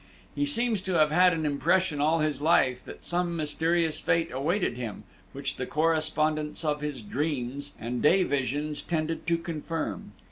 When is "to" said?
0.81-0.97, 9.27-9.37